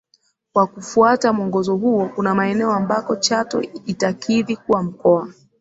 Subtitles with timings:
[0.53, 5.29] Kwa kufuata mwongozo huo kuna maeneo ambako Chato itakidhi kuwa mkoa